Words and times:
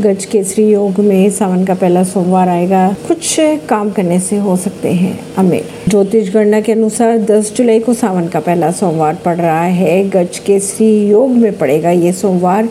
गज 0.00 0.24
केसरी 0.24 0.64
योग 0.70 0.98
में 1.00 1.30
सावन 1.30 1.64
का 1.64 1.74
पहला 1.74 2.04
सोमवार 2.04 2.48
आएगा। 2.48 2.88
कुछ 3.08 3.36
काम 3.40 3.90
करने 3.90 4.20
से 4.20 4.36
हो 4.36 4.56
सकते 4.56 4.92
हैं, 4.92 5.18
अमीर। 5.38 5.64
ज्योतिष 5.90 6.32
गणना 6.34 6.60
के 6.60 6.72
अनुसार 6.72 7.18
10 7.18 7.52
जुलाई 7.56 7.80
को 7.80 7.94
सावन 7.94 8.26
का 8.28 8.40
पहला 8.40 8.70
सोमवार 8.70 9.14
पड़ 9.24 9.36
रहा 9.36 9.62
है। 9.62 10.02
गज 10.10 10.38
केसरी 10.38 11.08
योग 11.08 11.30
में 11.30 11.58
पड़ेगा 11.58 11.90
ये 11.90 12.12
सोमवार। 12.12 12.68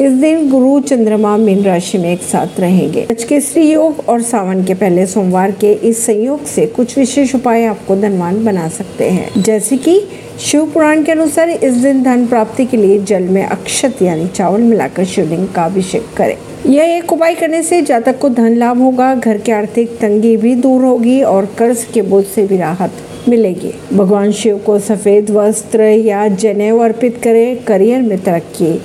इस 0.00 0.12
दिन 0.12 0.50
गुरु 0.50 0.80
चंद्रमा 0.80 1.36
मीन 1.36 1.62
राशि 1.62 1.98
में 1.98 2.12
एक 2.12 2.22
साथ 2.22 2.60
रहेंगे। 2.60 3.06
गज 3.10 3.24
केसरी 3.24 3.72
योग 3.72 4.04
और 4.08 4.22
सावन 4.22 4.64
के 4.64 4.74
पहले 4.74 5.06
सोमवार 5.06 5.50
के 5.50 5.72
इस 5.72 6.04
संयोग 6.06 6.44
से 6.44 6.66
कुछ 6.66 6.98
विशेष 6.98 7.34
उपाय 7.34 7.64
आपको 7.64 7.96
धनवान 7.96 8.44
बना 8.44 8.68
सकते 8.68 9.08
हैं। 9.10 9.42
जैसे 9.42 9.76
कि 9.76 10.00
शिव 10.40 10.70
पुराण 10.74 11.02
के 11.02 11.12
अनुसार 11.12 11.50
इस 11.50 11.74
दिन 11.74 12.02
धन 12.02 12.26
प्राप्ति 12.26 12.64
के 12.66 12.76
लिए 12.76 12.98
जल 12.98 13.22
में 13.22 13.44
अक्षत 13.44 14.02
यानी 14.02 14.28
चावल 14.28 14.60
मिलाकर 14.60 15.04
शिवलिंग 15.04 15.48
का 15.48 15.64
अभिषेक 15.64 16.06
करें। 16.16 16.36
यह 16.66 16.84
एक 16.84 17.12
उपाय 17.12 17.34
करने 17.34 17.62
से 17.62 17.82
जातक 17.82 18.18
को 18.18 18.28
धन 18.28 18.56
लाभ 18.56 18.80
होगा, 18.80 19.14
घर 19.14 19.38
की 19.38 19.52
आर्थिक 19.52 19.96
तंगी 19.98 20.36
भी 20.36 20.54
दूर 20.54 20.84
होगी 20.84 21.22
और 21.22 21.46
कर्ज 21.58 21.84
के 21.94 22.02
बोझ 22.02 22.24
से 22.24 22.46
भी 22.46 22.58
राहत 22.60 22.92
मिलेगी। 23.28 23.72
भगवान 23.92 24.32
शिव 24.32 24.58
को 24.58 24.78
सफ़ेद 24.78 25.30
वस्त्र 25.30 25.82
या 25.82 26.26
जनेऊ 26.28 26.78
अर्पित 26.78 27.20
करें, 27.22 27.56
करियर 27.64 28.02
में 28.02 28.18
तरक्की 28.18 28.80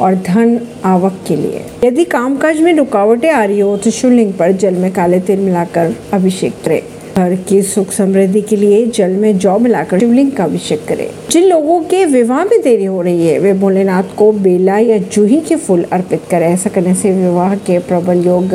और 0.00 0.14
धन 0.26 0.60
आवक 0.84 1.18
के 1.28 1.36
लिए। 1.36 1.64
यदि 1.84 2.04
कामकाज 2.04 2.60
में 2.60 2.72
रुकावटें 2.72 3.30
आ 3.30 3.44
रही 3.44 3.60
हो 3.60 3.76
तो 3.76 3.90
शिवलिंग 3.90 4.32
पर 4.32 4.52
जल 4.52 4.74
में 4.74 4.90
काले 4.92 5.20
तिल 5.20 5.40
मिलाकर 5.40 5.94
अभिषेक 6.12 6.52
करें। 6.64 6.82
घर 7.16 7.34
की 7.48 7.60
सुख 7.62 7.90
समृद्धि 7.92 8.40
के 8.40 8.56
लिए 8.56 8.84
जल 8.86 9.10
में 9.12 9.38
जौ 9.38 9.58
मिलाकर 9.58 9.98
शिवलिंग 9.98 10.30
का 10.32 10.44
अभिषेक 10.44 10.84
करें। 10.88 11.06
जिन 11.30 11.44
लोगों 11.44 11.80
के 11.80 12.04
विवाह 12.04 12.44
में 12.44 12.60
देरी 12.62 12.84
हो 12.84 13.00
रही 13.02 13.26
है, 13.26 13.38
वे 13.38 13.52
भोलेनाथ 13.54 14.16
को 14.18 14.30
बेला 14.32 14.78
या 14.78 14.98
जूही 14.98 15.40
के 15.40 15.56
फूल 15.56 15.84
अर्पित 15.92 16.20
करें। 16.30 16.46
ऐसा 16.48 16.70
करने 16.70 16.94
से 16.94 17.12
विवाह 17.12 17.54
के 17.56 17.78
प्रबल 17.78 18.24
योग 18.26 18.54